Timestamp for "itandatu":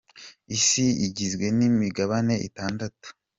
2.47-3.07